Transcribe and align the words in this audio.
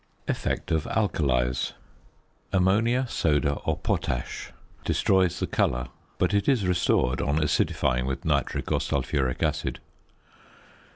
~Effect 0.27 0.71
of 0.71 0.85
Alkalies.~ 0.85 1.73
Ammonia, 2.51 3.05
soda, 3.07 3.53
or 3.65 3.77
potash 3.77 4.51
destroys 4.83 5.39
the 5.39 5.45
colour, 5.45 5.89
but 6.17 6.33
it 6.33 6.49
is 6.49 6.65
restored 6.65 7.21
on 7.21 7.37
acidifying 7.37 8.07
with 8.07 8.25
nitric 8.25 8.71
or 8.71 8.81
sulphuric 8.81 9.43
acid. 9.43 9.79